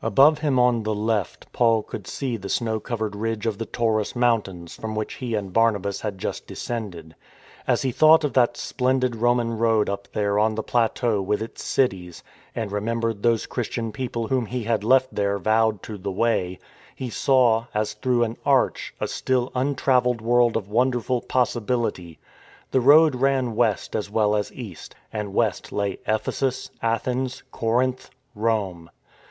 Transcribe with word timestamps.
Above 0.00 0.38
him, 0.38 0.58
on 0.58 0.84
the 0.84 0.94
left, 0.94 1.52
Paul 1.52 1.82
could 1.82 2.06
see 2.06 2.38
the 2.38 2.48
snow 2.48 2.80
covered 2.80 3.14
ridge 3.14 3.44
of 3.44 3.58
the 3.58 3.66
Taurus 3.66 4.16
mountains, 4.16 4.74
from 4.74 4.94
which 4.96 5.16
he 5.16 5.34
and 5.34 5.52
Barnabas 5.52 6.00
had 6.00 6.16
just 6.16 6.46
descended. 6.46 7.14
As 7.68 7.82
he 7.82 7.92
thought 7.92 8.24
154. 8.24 8.54
THE 8.54 8.58
FORWARD 8.94 9.00
TREAD 9.02 9.10
of 9.10 9.12
that 9.12 9.20
splendid 9.20 9.22
Roman 9.22 9.58
road 9.58 9.90
up 9.90 10.08
there 10.14 10.38
on 10.38 10.54
the 10.54 10.62
plateau 10.62 11.20
with 11.20 11.42
its 11.42 11.62
cities, 11.62 12.22
and 12.56 12.72
remembered 12.72 13.22
those 13.22 13.44
Christian 13.44 13.92
people 13.92 14.28
whom 14.28 14.46
he 14.46 14.64
had 14.64 14.82
left 14.82 15.14
there 15.14 15.38
vowed 15.38 15.82
to 15.82 15.98
the 15.98 16.10
Way, 16.10 16.58
he 16.96 17.10
saw, 17.10 17.66
as 17.74 17.92
through 17.92 18.24
an 18.24 18.38
arch, 18.46 18.94
a 18.98 19.06
still 19.06 19.52
untravelled 19.54 20.22
world 20.22 20.56
of 20.56 20.70
won 20.70 20.90
derful 20.90 21.20
possibility. 21.20 22.18
The 22.70 22.80
road 22.80 23.14
ran 23.14 23.54
west 23.54 23.94
as 23.94 24.08
well 24.10 24.34
as 24.36 24.50
east— 24.54 24.94
and 25.12 25.34
west 25.34 25.70
lay 25.70 25.98
Ephesus, 26.06 26.70
Athens, 26.80 27.42
Corinth, 27.50 28.08
Rome. 28.34 28.88